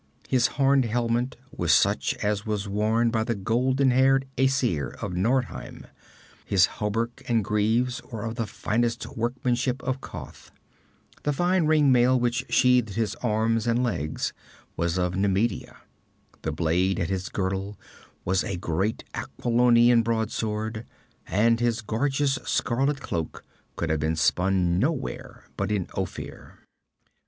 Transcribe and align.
His 0.27 0.47
horned 0.57 0.85
helmet 0.85 1.35
was 1.55 1.71
such 1.71 2.15
as 2.23 2.43
was 2.43 2.67
worn 2.67 3.11
by 3.11 3.23
the 3.23 3.35
golden 3.35 3.91
haired 3.91 4.25
Æsir 4.35 4.95
of 4.95 5.13
Nordheim; 5.13 5.85
his 6.43 6.65
hauberk 6.79 7.21
and 7.27 7.45
greaves 7.45 8.01
were 8.05 8.23
of 8.25 8.33
the 8.33 8.47
finest 8.47 9.05
workmanship 9.15 9.83
of 9.83 10.01
Koth; 10.01 10.49
the 11.21 11.31
fine 11.31 11.67
ring 11.67 11.91
mail 11.91 12.19
which 12.19 12.45
sheathed 12.49 12.95
his 12.95 13.13
arms 13.17 13.67
and 13.67 13.83
legs 13.83 14.33
was 14.75 14.97
of 14.97 15.13
Nemedia; 15.15 15.77
the 16.41 16.51
blade 16.51 16.99
at 16.99 17.11
his 17.11 17.29
girdle 17.29 17.77
was 18.25 18.43
a 18.43 18.57
great 18.57 19.03
Aquilonian 19.13 20.01
broadsword; 20.01 20.83
and 21.27 21.59
his 21.59 21.81
gorgeous 21.81 22.39
scarlet 22.43 23.01
cloak 23.01 23.45
could 23.75 23.91
have 23.91 23.99
been 23.99 24.15
spun 24.15 24.79
nowhere 24.79 25.43
but 25.55 25.71
in 25.71 25.87
Ophir. 25.95 26.57